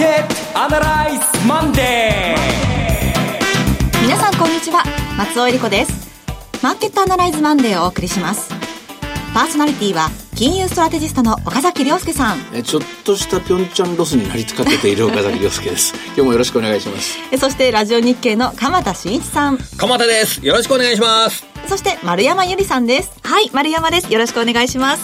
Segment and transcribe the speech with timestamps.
[0.00, 4.82] ケットアナライズマンデー皆さんこんにちは。
[5.18, 5.92] 松尾恵理子です。
[6.62, 8.48] マーケットアナライズマンデーをお送りします。
[9.34, 12.38] パーソナリティは金融ストラテジストの岡崎良介さん。
[12.54, 15.92] えちょっとしたピョンチャンロスになりつかっている岡崎良介です。
[16.08, 17.18] 今日もよろしくお願いします。
[17.30, 19.58] えそしてラジオ日経の鎌田伸一さん。
[19.76, 20.40] 鎌田です。
[20.42, 21.44] よろしくお願いします。
[21.68, 23.10] そして丸山ゆりさんです。
[23.22, 24.10] はい丸山です。
[24.10, 25.02] よろしくお願いします。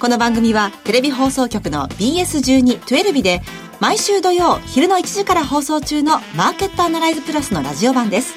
[0.00, 3.42] この番組はテレビ放送局の BS12-12 で
[3.80, 8.34] 毎週土曜昼の1時から放送中のマーケットアナライズプラスのラジオ版です。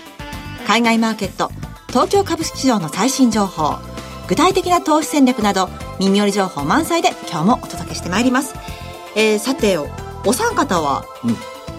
[0.68, 1.50] 海外マーケット
[1.88, 3.80] 東京株式市場の最新情報
[4.28, 5.68] 具体的な投資戦略など
[6.00, 8.54] 耳寄り情報満載で今日もお届けしてまいります、
[9.16, 9.88] えー、さてお
[10.32, 11.04] 三方は、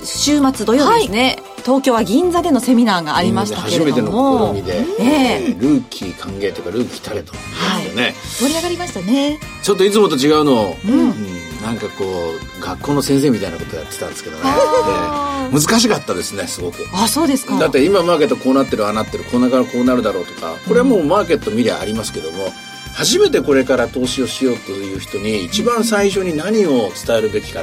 [0.03, 4.49] 週末土曜日ですね、東京は銀座でのセミナーがありましたけれども。
[4.49, 5.43] 初めての試みで、え。
[5.45, 7.41] えルーキー歓迎というかルーキータレという
[7.85, 9.39] やつでね、盛り上がりましたね。
[9.63, 11.32] ちょっといつもと違うのを、うん
[11.63, 16.79] なんかこう学校の先生みたいなことやってたんですけどね、難しかったですねすごく。
[16.93, 17.59] あそうですか。
[17.59, 22.53] だって今マーケットこうなってるああなってるこんなからこうなるだろうとかこれはもうマーケット見りゃありますけども
[22.95, 27.63] 初めてこれから投資をしようという人に一番最初に何を伝えるべきか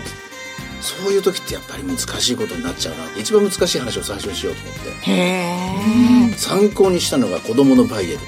[0.81, 5.11] そういう時ってやっぱり難しいことになっちゃうなって一番難しい話を最初にしようと思って。
[5.11, 5.13] へ
[6.31, 8.19] え参考にしたのが子供のバイエル。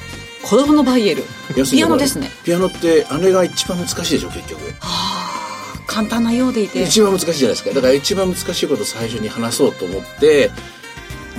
[0.43, 1.23] 子供のバイエル。
[1.55, 2.29] ピアノですね。
[2.43, 4.61] ピアノってあれが一番難しいでしょ結局
[5.91, 6.83] 簡単なようでいて。
[6.83, 7.69] 一番難しいじゃないですか。
[7.71, 10.49] だから一番難しいことを最初に話そうと思って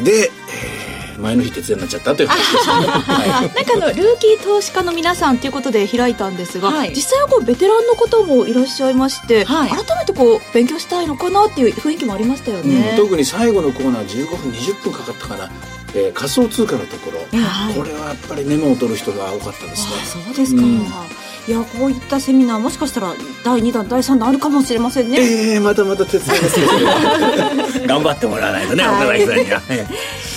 [0.05, 0.31] で、
[0.77, 2.67] えー前の日徹夜になっちゃったという話です。
[2.67, 6.91] ね、はいなんかあのルーキー投資家の皆さんということで開いたんですが、はい。
[6.91, 9.70] 実際はこうベテランの方もいらっしゃいまして、はい。
[9.70, 12.91] 改めてこう勉強したいのかなっていう雰囲気もありましたよね。
[12.91, 15.50] うん特に最後のコーナー15分20分かかったかな、
[15.94, 17.75] えー仮想通貨のところ、はい。
[17.75, 19.92] これはやっぱりメモを取る人が多かったですね。
[20.03, 20.87] あそうですか、うん
[21.48, 25.18] いやこういったセミナーもしかしたら第2弾第3弾あるかもしれませんね、
[25.54, 27.80] えー、またまた手伝います。
[27.86, 29.62] 頑張ってもらわないとね、岡崎さんには。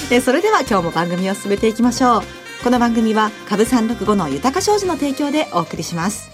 [0.09, 2.23] え それでは今日も番組を進めていきましょう。
[2.63, 6.31] この番組は株365の豊か商事の提供でお送りします。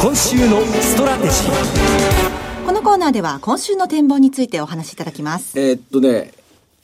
[0.00, 2.64] 今週のストラテジー。
[2.64, 5.60] このコーナーでは今週の展望についてお話しいただきます。
[5.60, 6.32] えーっとね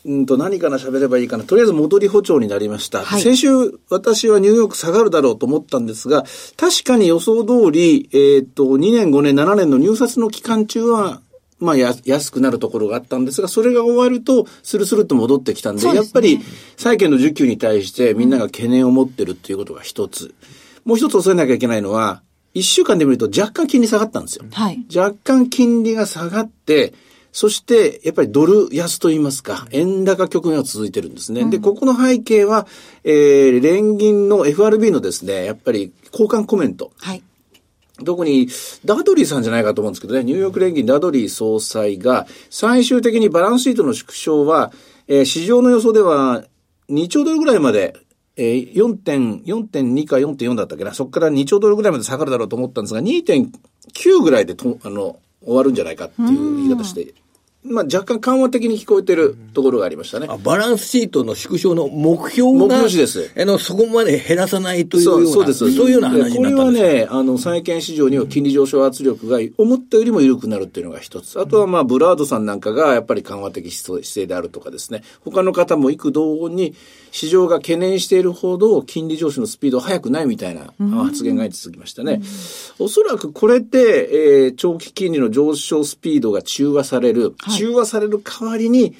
[0.04, 1.44] うんと何から喋ればいいかな。
[1.44, 3.04] とりあえず戻り歩調になりました。
[3.04, 3.48] はい先週
[3.88, 6.24] 私はニューヨーク下がるだろうと思ったんですが、
[6.56, 11.20] 確かに予想通り、えーっと、2年、5年、7年の入札の期間中は、
[11.60, 16.40] まあや、安くなるところがあったんですが、それが終わると、スルスルっと戻ってきたんで、ですねやっぱり、
[16.76, 20.34] 債券の需給に対してみんなが懸念を持ってるっていうことが一つ。
[20.84, 22.22] もう一つ押さえなきゃいけないのは、
[22.54, 24.44] 一週間で見ると若干金利下がったんですよ。
[24.50, 26.92] はい若干金利が下がって、
[27.32, 31.44] そして、やっぱりドル安と言いますか、円高局面が続いてるんですね。
[31.46, 32.66] で、ここの背景は、
[33.04, 36.92] えー、連銀の FRB のですね、やっぱり交換コメント。
[36.98, 37.22] はい
[38.04, 38.48] 特に
[38.84, 44.72] ダドリーさんじゃないかと思うんですけどね、ニューヨーク連銀ダドリー総裁が、最終的にバランスシートの縮小は、
[45.06, 46.44] えー市場の予想では
[46.88, 47.94] 2兆ドルぐらいまで、
[48.36, 57.14] えー、4.、4.2か4.4だったっけな、そこから2兆ドルぐらいまで下がるだろうと思ったんですが、2.9ぐらいでと、あの、終わるんじゃないかっていう言い方して、
[57.64, 60.26] まあ若干緩和的に聞こえてるところがありましたね。
[60.28, 65.58] あバランスシートの縮小の目標が、目標値ですあの、そこまで減らさないというよそううな、そうです。
[65.76, 71.40] そういうような話になったんこですれはね、あの、債券市場には金利上昇圧力が思ったよりも緩くなるっていうのが一つ。
[71.40, 75.02] あとはまあ、ブラードさんなんかがやっぱり緩和的姿勢であるとかですね。
[75.20, 76.74] 他の方も幾度に
[77.12, 82.20] 市場が懸念しているほど金利上昇のスピードは速くないみたいな発言が続きましたね。
[82.78, 87.34] おそらくこれで、えー長期金利の上昇スピードが中和される。
[87.56, 88.94] 中和される代わりに、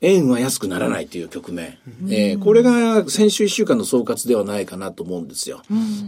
[0.00, 1.78] 円は安くならないという局面。
[2.10, 5.62] えーこれが先週1週間の総括ではないかなと思うんですよ。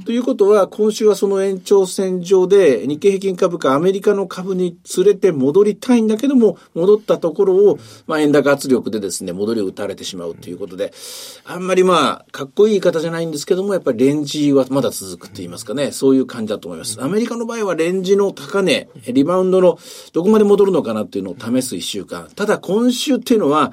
[0.04, 10.92] ということは、今週はその延長線上で日経平均株価アメリカの株に連れて戻りたいんだけども、戻ったところを、まあ円高圧力でですね、戻りを打たれてしまうということで、
[11.44, 17.02] あんまりまあ、かっこいい言い方じゃないんですけども、やっぱりレンジはまだ続くと言いますかね、そういう感じだと思います。
[17.02, 19.78] アメリカの場合はレンジの高値、リバウンドの
[20.12, 22.28] どこまで戻るのかなっていうのを試す一週間。
[22.34, 23.72] ただ今週っていうのは、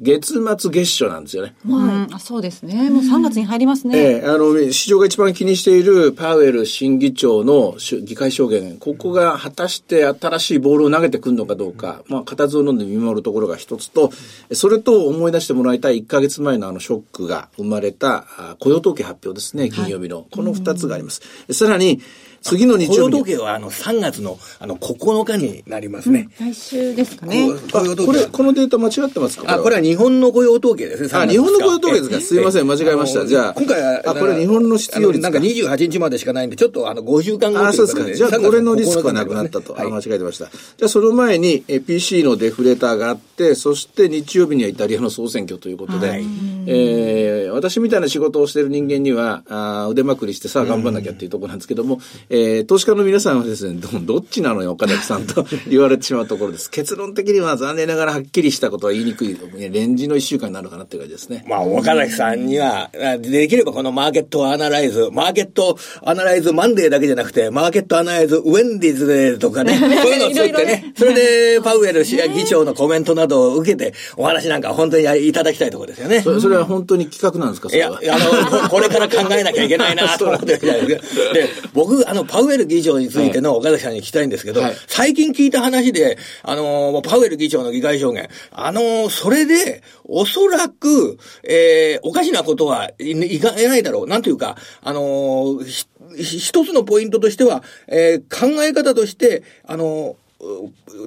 [0.00, 1.54] 月末月初なんですよね。
[1.66, 2.08] うん。
[2.12, 2.90] あそうですね。
[2.90, 14.10] もう3月に入りますね、ええあの、市場が一番気にしているパウエル新議長のし議会証言、ここが果たして新しいボールを投げてくるのかどうか、まあ、固唾を飲んで見守るところが一つと、
[14.52, 20.26] それと思い出してもらいたい1ヶ月前のあのショックが生まれたあ雇用統計発表ですね、金曜日の。
[20.30, 21.22] この2つがあります。
[21.52, 22.00] さらに、
[22.42, 23.22] 次の日雇用曜日に。
[23.22, 26.28] 統計はあの3月のあの9日になりますね。
[26.38, 27.48] 来週ですかね。
[27.72, 28.06] こ雇用統計は。
[28.06, 29.52] これ、このデータ間違ってますか？
[29.52, 31.08] あ、これは日本の雇用統計ですね。
[31.12, 32.16] あ3月日本の雇用統計ですか。
[32.16, 32.66] えすいません。
[32.66, 33.26] 間違えました。
[33.26, 38.12] じゃあ今回は、あこれ日本の失業率なんか28日までしかないんで、ちょっとあの、5週間後あ、そうですか。
[38.12, 39.74] じゃあ、3これのリスクはなくなったと。
[39.74, 40.46] 間違えてました。
[40.46, 46.24] じゃあ、その前に、え PC のデフレーターがあって、そして日曜日にはイタリアの総選挙ということで、はい。
[46.66, 56.70] えー私みたいな仕事をしている人間には、あー腕まくりしてさあ頑張んなきゃっていうところなんですけども、えー投資家の皆さんはですね、ど、どっちなのよ、岡崎さんと 言われてしまうところです。
[56.70, 61.44] 結論的には残念ながらはっきりしたことは言いにくい、ねレンジの一週間になるかなっていう感じですね。
[61.46, 76.22] まあ、岡崎さんには、あできればこのマーケットアナライズ、マーケットアナライズマンデーだけじゃなくて、マーケットアナライズウェンディーズデーとかね、 そういうのを作ってね、それでパウエル氏や議長のコメントなどを受けて、お話なんか本当にやいただきたいところですよね。
[76.22, 77.88] それそれは本当に企画なんですか、そいや。
[77.88, 81.34] あの、ここれから考えなきゃいけないな と思ってるじゃないですか。
[81.34, 89.65] で、僕、あの、パウエル議長についての岡崎さんに聞きたいんですけど、はい最近聞いた話で、あの、パウエル議長の議会証言、あの、それで、
[90.04, 94.06] おそらく、えーおかしなことはいいかないだろう。
[94.06, 95.86] なんというか、あの、ー
[96.16, 100.16] 一つのポイントとしては、えー考え方として、あの、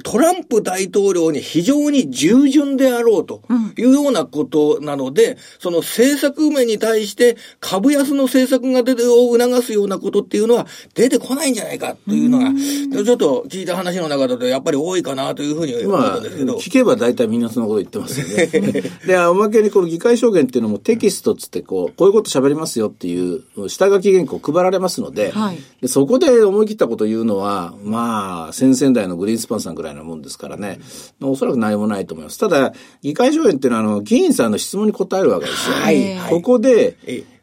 [0.04, 3.42] トランプ大統領に非常に従順であろうと
[3.78, 10.66] いうようなことなので、その政策面に対して株安の政策が出てを促すようなことっていうのは
[10.96, 16.58] 出てこないんじゃないかというのが、ちょっと聞いた話の中だとやっぱり多いかなというふうに思んですけど。
[16.58, 18.48] 聞けば大体みんなそのこと言ってますよね。
[19.06, 30.80] で、おまけにこの議会証言っていうのもテキストっつってこう、こういうこと喋りますよっていう下書き原稿配られますので、はいでそこで思い切ったことを言うのは、まあ、先々代のグリーンスパンさんぐらいなもんですからね、
[31.22, 32.40] おそらく何もないと思います。
[32.40, 35.76] ただ、議会証言っていうのは、あの、議員さんの質問に答えるわけですよ。
[35.76, 36.30] はいはい。
[36.32, 37.40] ここで、ええ。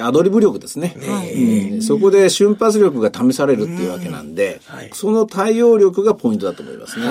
[0.00, 1.82] ーアドリブ力ですね、うん。
[1.82, 4.90] そこで瞬発力が試されるっていうわけなんで、はい。
[4.94, 7.06] その対応力がポイントだと思いますね。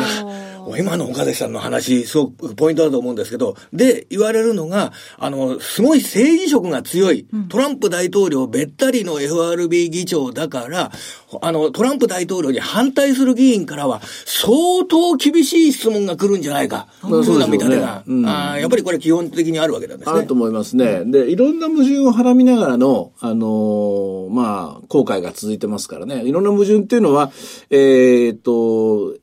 [0.77, 10.91] 今の岡崎さんの話、すごくポイントだと思うんですけど、で、言われるのが、あの、すごい政治色が強い、トランプ大統領べったりの FRB 議長だから、
[11.41, 16.87] あの、トランプ大統領に反対する議員からは、相当厳しい質問が来るんじゃないか。
[17.03, 18.03] うんそうな見立てが。
[18.05, 20.33] そうんあーやっぱりこれ基本的にあるわけなんですねあると。
[20.33, 21.03] 思いますね。
[21.05, 26.23] で、いろんな矛盾をはらみながらの、あのーまあ、後悔が続いてますからね。
[26.25, 27.31] いろんな矛盾っていうのは、
[27.69, 29.17] えーっと、え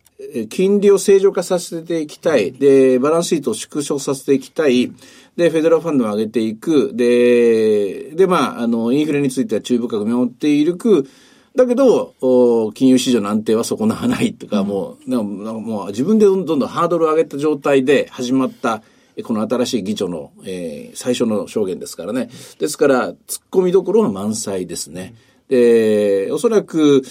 [0.49, 2.53] 金利を正常化させていきたい。
[2.53, 4.93] で、バランスシートを縮小させていきたい。
[5.37, 6.93] で、フェデラルファンドを上げていく。
[6.95, 11.09] で、で、まあ、あの、インフレについては注意深く見守っていく。
[11.57, 18.83] だけど、お金融市場の安定は損なわないとか、もう、なんかなんかもう自分でどんどんハードルを上げた状態で始まった、
[19.17, 22.31] えこの新しい議長の、えー最初の証言ですからね。
[22.59, 23.17] ですから、突っ
[23.51, 25.15] 込みどころは満載ですね。
[25.49, 27.03] で、おそらく、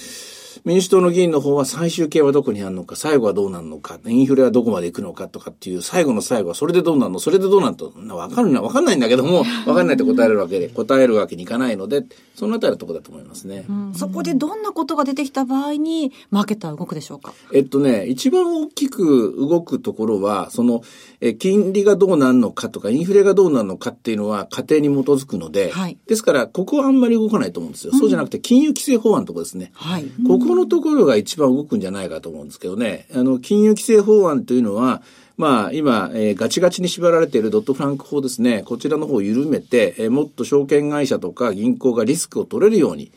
[0.70, 7.76] 民主党の議員の方は最終形はどこにあるのか、最後はどうなるのか、インフレはどこまで行くのかとかっていう、最後の最後はそれでどうなるのそれでどうなる
[8.06, 12.06] のわかんない、わかんないんだけども、わかんないって答えるわけで、答えるわけにいかないので、
[12.36, 13.66] そのあたりのところだと思いますね。
[13.96, 17.34] そこでどんなことが出てきた場合に、マーケットは動くでしょうか？
[17.52, 20.84] えっとね、一番大きく動くところは、その、
[21.20, 27.94] え、金利がどうなるのかとか、インフレがどうなるのかっていうのは、過程に基づくので、はいですから、ここはあんまり動かないと思うんですよ。
[27.94, 29.72] そうじゃなくて、金融規制法案のところですね。
[29.74, 30.06] はい。
[30.28, 33.08] ここのところが一番動くんじゃないかと思うんですけどね。
[33.14, 35.02] あの、金融規制法案というのは、
[35.38, 38.64] まあ、今、えーガチガチに縛られているドットフランク法ですね。
[38.64, 43.12] こちらの方を緩めて、えーもっと証券会社とか銀行がリスクを取れるように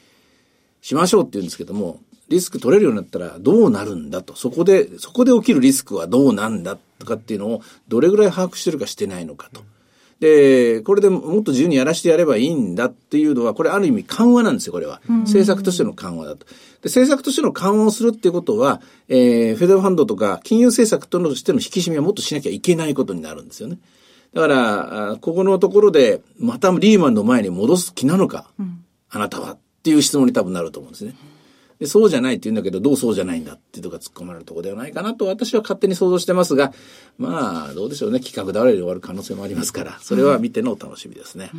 [0.80, 4.34] しましょうって言うんですけども、リスク取れるようになったらどうなるんだと。
[4.36, 9.62] そこで、そこで起きるリスクはどうなんだとかっていうのをどれぐらい把握してるかしてないのかと。
[10.22, 15.02] で、これでもっと自由にやらせてやればいいんだっていうのは、これある意味緩和なんですよ、これは。
[15.22, 16.46] 政策としての緩和だと。
[16.46, 16.52] で、
[16.84, 23.78] 政策としての緩和をするっていうことは、えー、フェデラルファンドとか金融政策としての引き締めはもっとしなきゃいけないことになるんですよね。
[24.32, 28.48] だから、あここのところで、またリーマンの前に戻す気なのか、
[29.10, 31.16] あなたはっていう質問に多分なると思うんですね。
[31.82, 36.72] でそうじゃないって言うんだけど、どうそうじゃないんだっていうとこが突っ込まれるところではないかなと私は勝手に想像してますが、
[37.18, 38.20] まあ、どうでしょうね。
[38.20, 41.50] 企画倒れで終わる可能性もありますから、それは見てのお楽しみですね。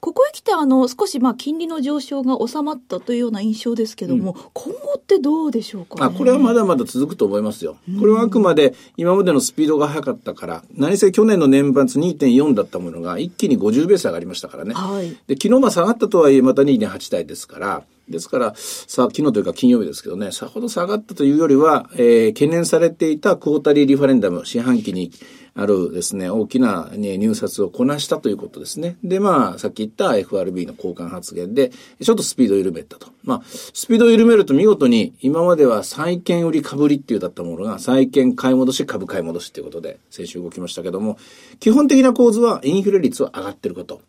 [0.00, 7.78] ここへ来て、あの、少し、まあ、金利の上昇が収まったというような印象ですけども、今後ってどうでしょうか、ね、あ、これはまだまだ続くと思いますよ。
[7.98, 14.74] これはあくまで今までのスピードが速かったから、何せ去年の年末2.4だったものが一気に50ベース上がりましたからね。
[14.74, 25.10] はいで、昨日まあ下がったとはいえまた2.8台ですから、ですから、さあ、昨日というか金曜日ですけどね、さほど下がったというよりは、えー懸念されていたクォータリーリファレンダム、四半期に、
[25.58, 28.96] あるですね、大きな、ね、入札をこなしたということですね。
[29.02, 31.72] で、まあ、さっき言った FRB の交換発言で、
[32.02, 33.08] ちょっとスピードを緩めたと。
[33.24, 41.16] まあ、スピードを緩めると見事に、今までは債券売り株りっていうだったものが、債券買い戻し、株買い戻しっていうことで、先週動きましたけども、
[41.58, 44.02] 基本的な構図はインフレ率は上がっていること。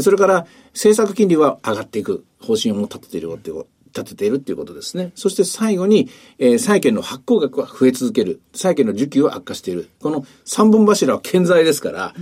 [0.00, 3.79] それから、政策金利は上がっていく方針をも立てているっていうこと。
[3.94, 5.12] 立てているっていうことですね。
[5.14, 8.40] そして最後に、えー、債券の発行額は増え続ける。
[8.52, 9.88] 債券の需給は悪化している。
[10.00, 12.14] この三本柱は健在ですから、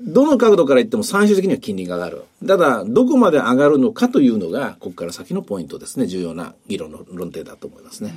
[0.00, 2.24] どの角度から言っても最終的には金利が上がる。
[2.46, 6.06] ただ、どこまで上がるのかというのが、ここから先のポイントですね。
[6.06, 8.14] 重要な議論の論点だと思いますね。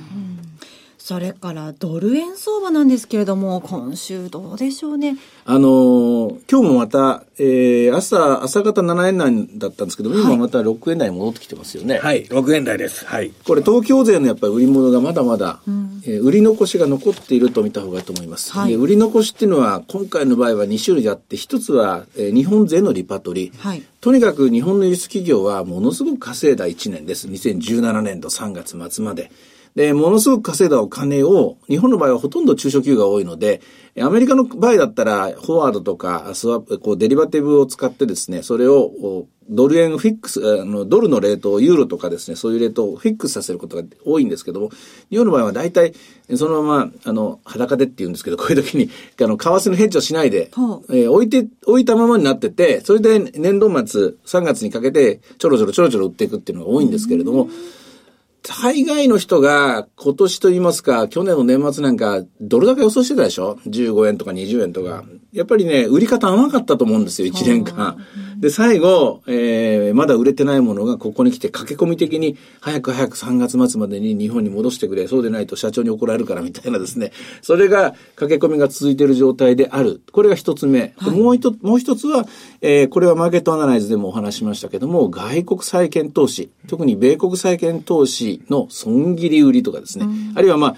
[1.06, 5.18] それからドル円相場なんですけれども、今週どうでしょうね？
[5.44, 11.98] あのー、今日もまた、えー、朝、朝方7円台だったんですけども、はい、今また6円台に戻ってきてますよね。
[11.98, 13.04] はい、6円台です。
[13.04, 13.32] はい。
[13.46, 18.54] これ東京税のやっぱり売り物がまだまだ、うん、えー、売り残しが残っていると見た方がいいと思います。
[18.54, 23.52] はい、で売り残しっていうのは、今回の場合は2種類あって、一つは、えー、日本税のリパトリ。
[23.58, 23.82] はい。
[24.00, 27.28] とにかく日本の輸出企業はものすごく稼いだ1年です。
[27.28, 29.30] 2017年度3月末まで。
[29.74, 33.60] で、ものすごく稼いだお金を、日本の場合はほとんど中小企業が多いので、
[34.00, 44.70] アメリカの場合だったら、フォワードとか、スワップ、こう、デリバティブを使ってですね、それを、ドル円フィックス、あの、ドルのレートをユーロとかですね、そういうレートをフィックスさせることが多いんですけども、
[45.10, 45.92] 日本の場合は大体、
[46.34, 48.90] そのまま、あの、裸でって言うんですけど、こういう時に、
[49.20, 50.50] あの、為替のヘッジをしないで、
[50.90, 57.48] えー、置いて、置いたままになってて、それで年度末、3月にかけて、ちょろちょろちょろちょろ売っていくっていうのが多いんですけれども、
[58.46, 65.02] 大概の人が今年と言いますか、去年の年末なんか、どれだけ予想してたでしょ ?15 円とか20円とか。
[65.32, 67.96] やっぱりね、売り方甘かったと思うんですよ、1年間。
[68.38, 77.12] で、最後、えー、まだ売れてないものがここに来て駆け込み的に、早く早く3月末までに日本に戻してくれ、そうでないと社長に怒られるからみたいなですね。
[77.40, 80.02] それが駆け込みが続いている状態である。
[80.12, 80.92] これが一つ目。
[80.98, 82.26] はい、もう一つ、もう一つは、
[82.60, 90.74] えー、これはマーケットアナライズでもお話しましたけども、外国債券投資、特に米国債券投資の損切り売りとかですね、うん、あるいはまあ、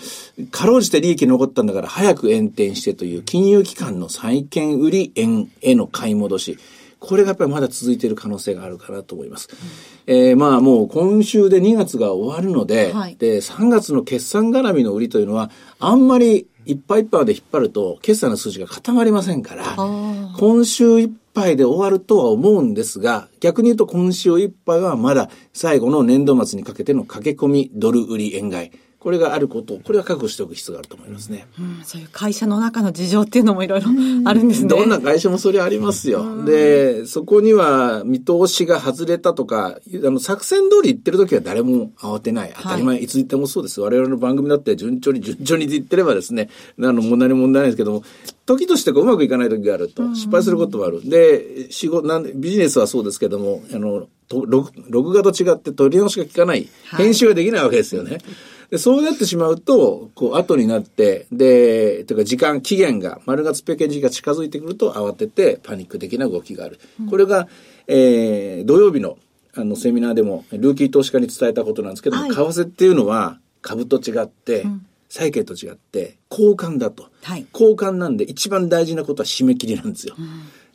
[0.50, 6.58] かろうじて利益残ったんだから早く延転してという金融機関の債券売り円への買い戻し。
[6.98, 9.48] これがやっぱりまだ続いている可能性があるかなと思います。
[10.06, 28.70] うん、えー、まあもう今週で2月が終わるので、はい、で、3月の決算絡みの売りというのは、あんまりいっぱいいっぱいで引っ張ると、決算の数字が固まりませんから、今週いっぱいで終わるとは思うんですが、逆に言うと今週いっぱいはまだ最後の年度末にかけての駆け込みドル売り円買い。
[29.06, 31.46] これがあること、これは確保しておく必要があると思いますね。
[31.60, 33.86] うん、そういう会社の中の事情っていうのもいろいろ
[34.24, 34.68] あるんですね。
[34.68, 36.44] どんな会社もそれありますよ。
[36.44, 42.54] で、そこには見通しが外れたとか、あの、作戦通り言ってる時は誰も慌てない。
[42.56, 43.80] 当たり前、はい、いつ言ってもそうです。
[43.80, 48.02] 我々の番組だって順調に順調に言ってればですね、あの、問題に問題ないですけども、
[48.44, 51.08] 時としてうまくいかない時があると、失敗することもある。
[51.08, 58.10] で、仕事、なんビジネスはそうですけども、あの、録録画と違って取り直しが効かない、編集ができないわけですよね。
[58.10, 58.20] はい
[58.70, 66.80] で、そうなってしまうと、こう、後になって、で、というか時間、期限が、丸月ペケ時が近づいてくると慌ててパニック的な動きがある。
[67.08, 67.48] これが、
[67.86, 69.18] えー、土曜日の、
[69.54, 74.86] あの、セミナーでも、ルーキー投資家に伝えたことなんですけど、はい、為替っていうのは、株と違って、うん。
[75.08, 80.26] 債券と違って交換だと、はい、交換なんで一番大事なことは締め切りなんですよ、うん、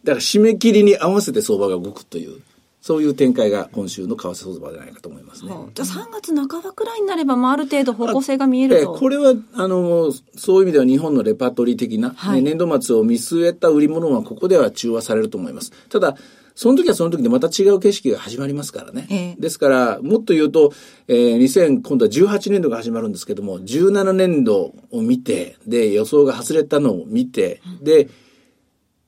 [0.03, 2.41] だから締め切りに合わせて相場が動くという
[2.81, 5.53] そういう展開が今週の為替相場じゃないかと思いますね。
[5.75, 8.93] じゃあ3月半ばくらいになれば、まあ、ある程度方向性が見えると。
[8.95, 15.71] これは、あの、そういう意味では日本のレパートリー的な、はい、年度末を見据えた売り物はここでは中和されると思います。
[15.89, 16.17] ただ、
[16.55, 19.07] その時はその時でまた違う景色が始まりますからね。
[19.09, 20.73] えー、ですから、もっと言うと、
[21.07, 28.09] えー、2000、今度は18年度が始まるんですけども、17年度を見て、で、予想が外れたのを見て、で、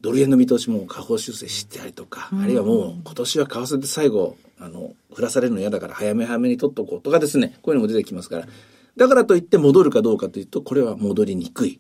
[0.04, 8.48] ドル円の見通しも下方修正してたりとか、あるいはもう今年は為替で最後、あの、降らされるの嫌だから早め早めに取っとこうとかですね、こういうのも出てきますから、
[8.98, 11.80] だからといって戻るかどうかというと、これは戻りにくい。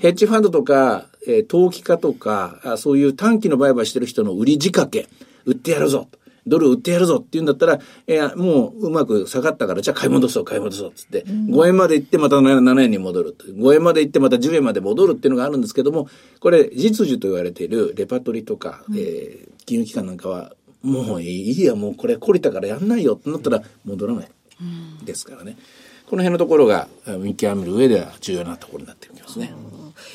[0.00, 5.08] ヘッジファンドとか、えー、投機家とかあ、そういう短期の売買してる人の売り仕掛け、
[5.44, 6.08] 売ってやるぞ。
[6.46, 13.36] ドル売ってやるぞって言うんだったら、いや、もううまく下がったから、じゃあ買い戻そう、買い戻そうっつって、うん、5円まで行ってまた7円に戻る。
[13.48, 16.08] 5円まで行ってまた10円まで戻るっていうのがあるんですけども、
[16.40, 24.28] これ、実需と言われているレパトリとか、うん、えー、金融機関なんかは、もういいや、もうこれ懲りたからやんないよってなったら戻らない。
[25.04, 25.56] ですからね。
[26.06, 26.88] この辺のところが
[27.18, 29.52] 見極める上では重要なところになってきますね。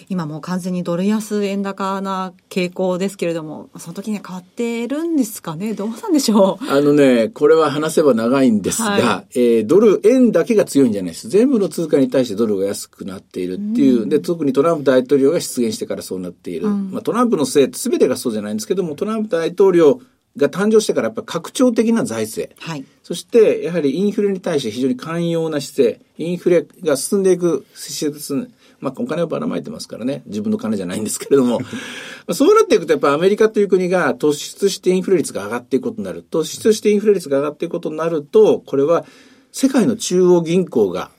[0.10, 5.74] 今もう完全にドル安円高な傾向ですけれども、その時には変わってるんですかね？
[5.74, 6.72] どうなんでしょう？
[6.72, 11.30] あのね、これは話せば長いんですが、はえードル、円だけが強いんじゃないです。
[11.30, 14.08] 全部の通貨に対してドルが安くなっているっていう。
[14.08, 16.68] で、特にトランプ大統領が出現してからそうなっている。
[16.68, 20.02] まあ、トランプのせい、全てがそうじゃないんですけども、トランプ大統領
[20.38, 22.56] が誕生してからやっぱ拡張的な財政。
[22.60, 22.86] はい。
[23.04, 28.50] そして、やはりインフレに対して非常に寛容な姿勢、インフレが進んでいく施設、
[28.82, 31.66] まあ、お金をばらまいてますからね、自分の金じゃないんですけれども、 ま
[32.28, 36.26] あそうなっていくと、やっぱアメリカという国が突出してインフレ率が上がっていくことになる。
[36.30, 39.06] 突出してインフレ率が上がっていくことになると、これは
[39.52, 41.12] 世界の中央銀行が、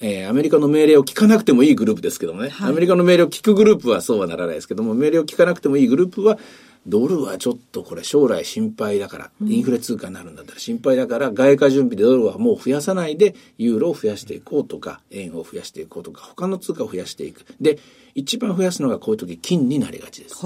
[0.00, 6.38] えーアメリカの命令を聞かなくてもいいグループですけどもね、アメリカの命令を聞くグループはそうはならないですけども、命令を聞かなくてもいいグループは、
[6.86, 17.44] ドルはちょっとこれ将来心配だから、インフレ通貨になるんだったら心配だから、外貨準備でドルはもう増やさないで、ユーロを増やしていこうとか、円を増やしていこうとか、他の通貨を増やしていく。
[17.60, 17.78] で、
[18.14, 20.36] 一番増やすのがこういう時金になりがちです。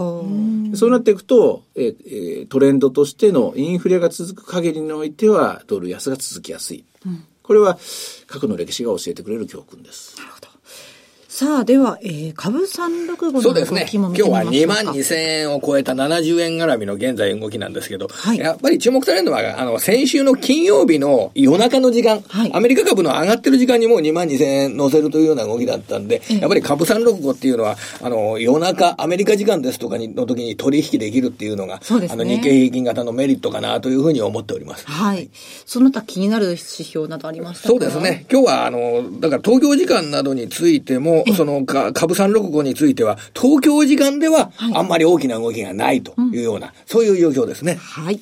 [0.76, 6.84] そうなっていくと、えーえートレンドとしてのインフレが続く限りにおいては、ドル安が続きやすい。
[7.42, 7.78] これは
[8.26, 10.16] 過去の歴史が教えてくれる教訓です。
[11.38, 13.80] さあ、では、えー、株365のそうですね。
[13.82, 14.92] 動きも今日は見てみましょ2うか。
[14.92, 34.86] 万2000円を超えた70円絡みの現在動きなんですけど、はいやっぱり注目されるのは、あの、先週の金曜日の夜中の時間、はいアメリカ株の上がってる時間にもう2万2000円乗せるというような動きだったんで、やっぱり株365っていうのは、あの、夜中、アメリカ時間ですとかにの時に取引できるっていうのが、そうですねあの、日経平均型のメリットかなというふうに思っております。
[34.86, 35.28] はい。
[35.66, 37.68] その他気になる指標などありましたか？
[37.68, 38.00] そうです。
[38.00, 38.24] ね。
[38.32, 47.78] 今日は、あの、だから東京時間などについても、 そのか株365については、東京時間ではあんまり大きな動きがないというような、そういう状況ですね。
[47.80, 48.20] はい。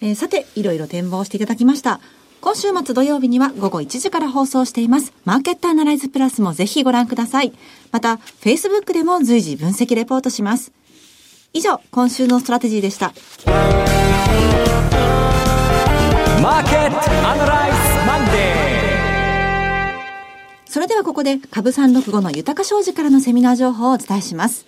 [0.00, 2.00] えーさて、いろいろ展望していただきました。
[2.40, 5.12] 今週末土曜日には午後1時から放送しています。
[5.24, 7.52] マーケットアナライズプラスもぜひご覧ください。
[7.92, 10.72] また、Facebook でも随時分析レポートします。
[11.52, 13.12] 以上、今週のストラテジーでした。
[21.02, 24.66] はここで株365の豊か商事からのセミナー情報をお伝えします。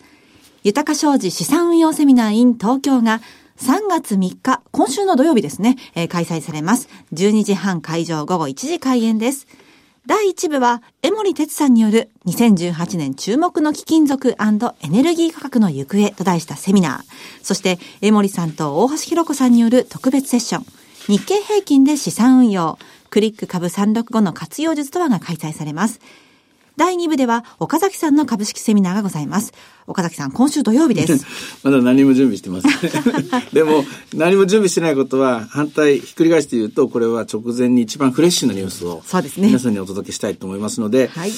[0.65, 3.21] 豊か商事資産運用セミナー in 東京が
[3.57, 6.89] 3月3日、今週の土曜日ですね、えー開催されます。
[7.13, 9.47] 12時半会場午後1時開演です。
[10.07, 17.45] 第1部は、江森哲さんによる2018年注目の貴金属エネルギー価格の行方と題したセミナー。
[17.45, 20.67] そして、江森さんと大橋弘子さんによる特別セッション。
[21.07, 22.77] 日経平均で資産運用。
[23.15, 26.01] クリック株365の活用術とはが開催されます。
[26.77, 29.53] 第2部では、岡崎さんの株式セミナーがございます。
[29.87, 31.25] 岡崎さん、今週土曜日です。
[31.63, 32.73] まだ何も準備してません。
[33.55, 41.33] でも、何も準備してないことは、反対、ひっくり返して言うと、これは直前に一番フレッシュなニュースを、そうですね皆さんにお届けしたいと思いますので、はい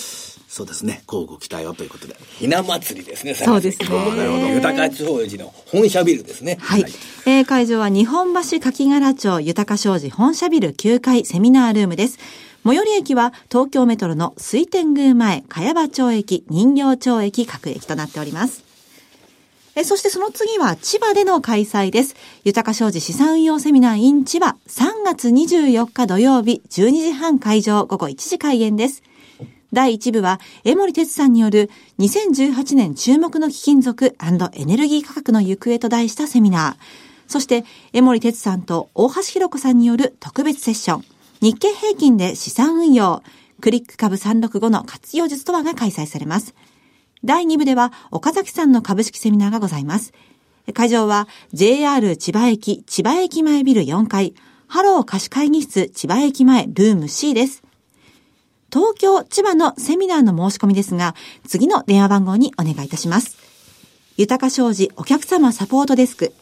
[0.57, 2.17] そうですね、交互期待をということで。
[2.39, 4.49] ひな祭りですね、そうですねなるほど。
[4.49, 6.57] 豊か地方寺の本社ビルですね。
[6.61, 6.85] はい。
[7.27, 12.19] えー会場は日本橋柿柄町豊か商事本社ビル9階セミナールームです。
[12.67, 18.65] 最寄り駅は東京メトロの水天宮前、茅場町駅、人形町駅各駅となっております。
[19.77, 22.17] えそしてその次は千葉での開催です。
[22.43, 29.05] 豊か商事資産運用セミナー in 千葉3月24日土曜日12時半会場午後1時開演です。
[29.73, 36.83] 第1部は、江森哲さんによる2018年注目の貴金属エネルギー価格の行方と題したセミナー。
[37.29, 41.16] そして、江守哲さんと大橋ひろこさんによる特別セッション。
[41.41, 43.23] 日経平均で資産運用。
[43.61, 46.55] クリック株365の活用術とはが開催されます。
[47.25, 50.13] 第2部では、岡崎さんの株式セミナーがございます。
[50.75, 54.35] 会場は JR 千葉駅千葉駅前ビル4階、
[54.67, 57.63] ハロー貸し会議室千葉駅前ルーム C です。
[58.73, 61.15] 東京、千葉のセミナーの申し込みですが、
[61.47, 63.37] 次の電話番号にお願いいたします。
[64.17, 66.33] 豊か商事お客様サポートデスク。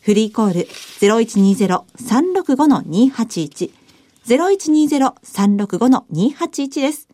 [0.00, 0.68] フリーコール
[1.00, 3.81] 0120-365-281。
[4.26, 7.08] 0120-365-281です。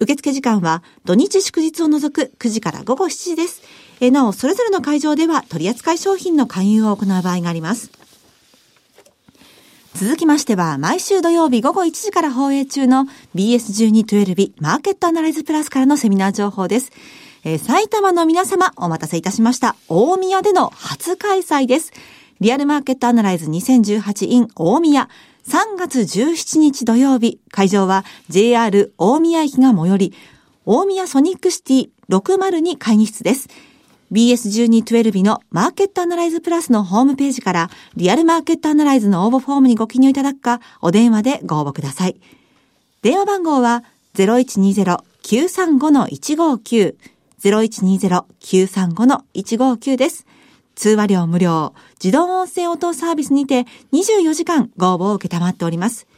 [0.00, 3.62] 受付時間は土日祝日を除く9時から午後7時です。
[4.00, 7.90] えなお、それぞれの会場では取扱い商品の勧誘を行う場合があります。
[9.94, 13.06] 続きましては、毎週土曜日午後1時から放映中の
[13.36, 16.90] BS1212 マーケットアナライズプラスからのセミナー情報です。
[17.44, 19.76] えー埼玉の皆様、お待たせいたしました。
[19.88, 21.92] 大宮での初開催です。
[22.40, 25.08] リアルマーケットアナライズ 2018in 大宮。
[25.48, 30.14] 3月17日土曜日、会場は JR 大宮駅が最寄り、
[30.64, 33.48] 大宮ソニックシティ602会議室です。
[34.12, 42.20] BS1212 のマーケットアナライズプラスのホームページからリアルマーケットアナライズの応募フォームにご記入いただくか、お電話でご応募ください。
[43.02, 43.82] 電話番号は
[44.14, 46.94] 0120-935-159
[47.42, 50.24] 0120-935-159です。
[50.74, 56.08] 通話料無料、自動音声応答サービスにて24時間ご応募を受けたまっております。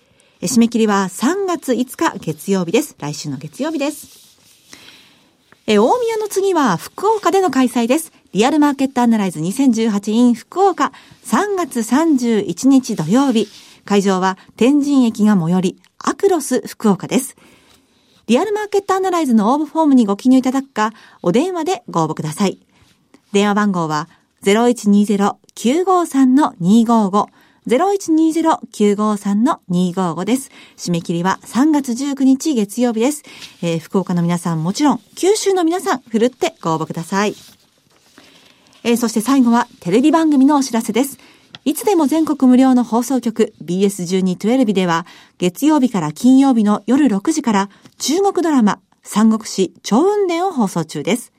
[0.40, 2.96] 締め切りは3月5日月曜日です。
[2.98, 4.24] 来週の月曜日です。
[5.66, 8.12] え、大宮の次は福岡での開催です。
[8.32, 10.92] リアルマーケットアナライズ 2018in 福岡
[11.24, 13.48] 3月31日土曜日。
[13.84, 17.36] 会場は天神駅が最寄り、アクロス福岡です。
[18.26, 22.58] リアルマーケットアナライズの応募フォームにご記入いただくか、お電話でご応募ください。
[23.32, 24.08] 電話番号は
[24.42, 27.26] 0120 0120-953-255
[27.66, 30.50] 0120-953-255です。
[30.76, 33.22] 締め切りは3月19日月曜日です。
[33.62, 37.34] えー福岡の皆さんもちろん、九州の皆さん、ふるってご応募ください。
[38.82, 41.18] えーそして最後はテレビ番組のお知らせです。
[41.64, 45.06] いつでも全国無料の放送局 BS1212 では
[45.38, 51.32] 月曜日から金曜日の夜6時から中国ドラマ三国志超雲伝を放送中です。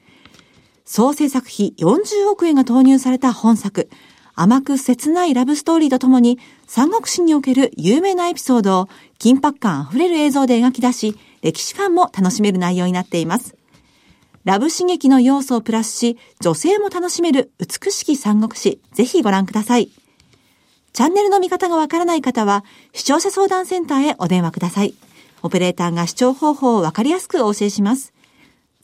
[0.85, 3.89] 総制作費40億円が投入された本作、
[4.35, 13.55] 甘く切ないラブストーリーとともに、三国志における有名なエピソードを緊迫感あふれる映像で描き出し、歴史ファンも楽しめる内容になっています。
[14.43, 19.89] ラブ刺激の要素をプラスし、女性も楽しめる美しき三国志、ぜひご覧ください。
[20.93, 24.93] チャンネルの見方がわからない方は、視聴者相談センターへお電話ください。
[25.41, 28.13] オペレーターが視聴方法をわかりやすくお教えします。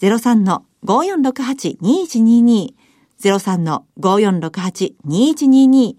[0.01, 2.73] 03の03-5468-2122
[3.21, 5.95] 03-5468-2122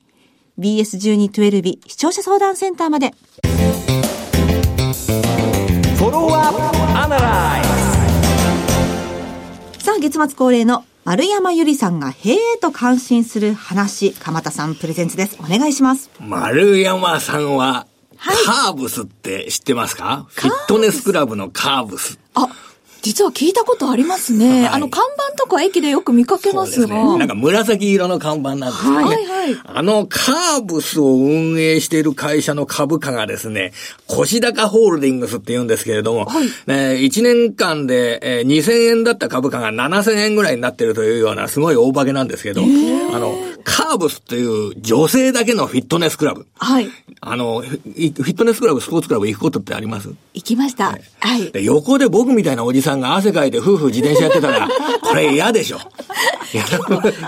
[0.58, 3.14] BS1212 視聴者相談センターまで。
[5.96, 6.58] フォローアップ
[6.98, 7.62] アナライ
[9.80, 15.36] さあ、月末恒例の丸山ゆりさんがへえと感心する話、鎌田さんプレゼンツです。
[15.40, 16.10] お願いします。
[16.20, 17.86] 丸山さんは、
[18.18, 20.26] カーブスって知ってますか？
[20.28, 22.18] フィットネスクラブのカーブス。
[22.34, 22.48] あ、
[23.02, 24.62] 実は聞いたことありますね。
[24.62, 26.94] はいあの、看板とか駅でよく見かけますが。
[26.94, 27.18] ね。
[27.18, 28.96] なんか紫色の看板なんですね。
[28.96, 29.22] はいはい
[29.64, 33.72] あのカーブスを運営している会社の株価がですね、
[34.06, 36.28] 腰高ホールディングスって言うんですけれども、
[36.66, 43.34] ね1年間で、えー2000円だった株価が7000円ぐらいになってるというようなすごい大化けなんですけど、あの、
[43.64, 46.46] カーブスっていう女性だけのフィットネスクラブ。
[46.58, 46.88] はい。
[47.20, 50.08] あの、フィフィットネスクラブ、スポーツクラブ行くことってあります？
[50.34, 50.96] 行きました。
[51.20, 51.50] はい。
[51.52, 54.68] で横で僕みたいなおじさんが汗かいて夫婦自転車やってたら、
[55.02, 55.78] これ嫌でしょ。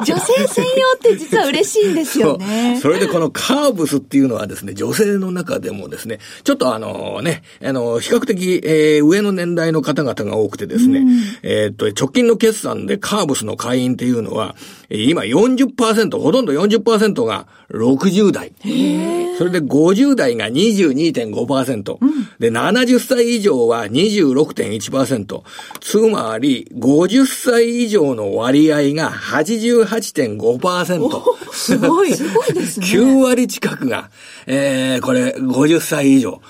[0.04, 2.78] 女性専用って実は嬉しいんですよね。
[2.80, 11.04] それでこのカーブスっていうのはですね、女性の中でもですね、ちょっとあのね、あの、比較的、えー上の年代の方々が多くてですね、
[11.42, 18.52] えーっと、直近の決算でカーブスの会員っていうのは、えー今40%、ほとんど40%が60代。
[19.38, 21.98] それで50代が22.5%。
[22.38, 25.42] で、70歳以上は26.1%。
[25.80, 31.52] つまり、50歳以上の割合が88.5%。
[31.52, 32.14] すごい。
[32.14, 32.86] すごいですね。
[32.86, 34.10] 9割近くが、
[34.46, 36.40] えー、これ、50歳以上。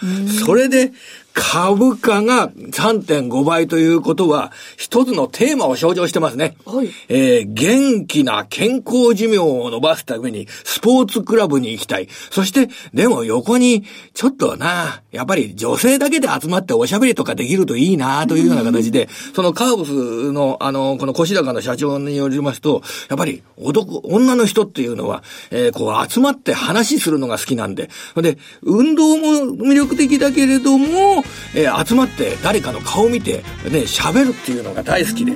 [0.44, 0.92] それで、
[1.36, 6.56] 株価が3.5倍ということは、一つのテーマを象徴してますね。
[6.64, 12.08] はいえー元気な健康寿命を伸ばすために、スポーツクラブに行きたい。
[12.30, 31.23] そして、でも横に、ちょっとな、やっぱり女性だけで集まっておしゃべりとかできるといいな、というような形で、そのカーブスの、あの、この腰高の社長によりますと、やっぱり男、女の人っていうのは、えーこう集まって話するのが好きなんで、で、運動も魅力的だけれども、
[31.54, 35.32] えー集まって誰かの顔を見て、ね、喋るっていうのが大好きで、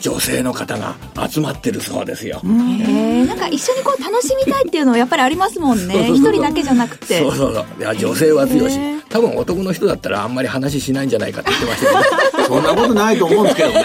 [0.00, 0.96] 女性の方が
[1.28, 2.40] 集まってるそうですよ。
[2.44, 6.10] えー、なんか一緒にこう楽しみたいっていうのはやっぱりありますもんね。
[6.10, 7.20] 一人だけじゃなくて。
[7.20, 7.64] そうそうそう。
[7.78, 13.84] いや、女性は強いし、多分男の人だったらあんまり話しないんじゃないかって言ってましたけど、 そんなことないと思うんですけどね。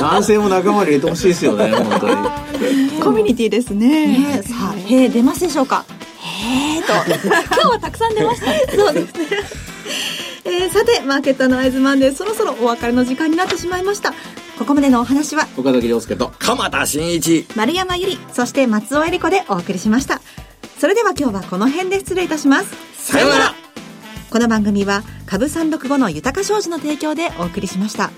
[0.00, 3.00] 男性も仲間に入れてほしいですよね、 本当に。
[3.00, 4.06] コミュニティですね。
[4.06, 5.84] ねさあ、へえ、出ますでしょうか
[6.44, 8.46] えーと、今日はたくさん出ました。
[8.76, 9.71] そうですね。
[10.44, 14.12] えーさて、マーケットアナライズマンデー、そろそろお別れの時間になってしまいました。
[14.58, 16.32] ここまでのお話は、岡崎亮介と。
[16.38, 17.46] 鎌田新一。
[17.54, 20.20] 丸山ゆり、そして松尾恵理子でお送りしました。
[20.78, 22.74] それでは今日はこの辺で失礼いたします。
[22.94, 23.54] さようなら
[24.30, 28.10] この番組は、株365の豊か商事の提供でお送りしました。